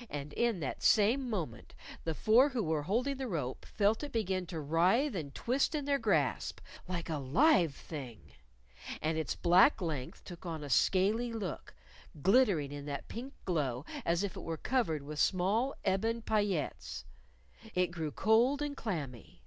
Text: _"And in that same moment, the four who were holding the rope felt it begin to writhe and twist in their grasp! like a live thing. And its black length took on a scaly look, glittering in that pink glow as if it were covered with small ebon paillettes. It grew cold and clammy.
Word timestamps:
_"And 0.08 0.32
in 0.34 0.60
that 0.60 0.80
same 0.84 1.28
moment, 1.28 1.74
the 2.04 2.14
four 2.14 2.50
who 2.50 2.62
were 2.62 2.84
holding 2.84 3.16
the 3.16 3.26
rope 3.26 3.64
felt 3.66 4.04
it 4.04 4.12
begin 4.12 4.46
to 4.46 4.60
writhe 4.60 5.16
and 5.16 5.34
twist 5.34 5.74
in 5.74 5.86
their 5.86 5.98
grasp! 5.98 6.60
like 6.86 7.10
a 7.10 7.18
live 7.18 7.74
thing. 7.74 8.30
And 9.02 9.18
its 9.18 9.34
black 9.34 9.82
length 9.82 10.22
took 10.24 10.46
on 10.46 10.62
a 10.62 10.70
scaly 10.70 11.32
look, 11.32 11.74
glittering 12.22 12.70
in 12.70 12.86
that 12.86 13.08
pink 13.08 13.34
glow 13.44 13.84
as 14.04 14.22
if 14.22 14.36
it 14.36 14.42
were 14.42 14.56
covered 14.56 15.02
with 15.02 15.18
small 15.18 15.74
ebon 15.84 16.22
paillettes. 16.22 17.02
It 17.74 17.88
grew 17.90 18.12
cold 18.12 18.62
and 18.62 18.76
clammy. 18.76 19.42